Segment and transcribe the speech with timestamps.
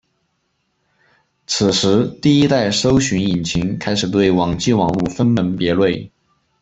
[1.45, 6.09] 此时第一代搜寻引擎开始对网际网路分门别类。